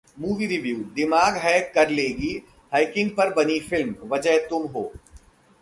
[0.17, 2.31] Movie Review: दिमाग hack कर लेगी
[2.73, 4.89] हैकिंग पर बनी फिल्म 'वजह तुम हो'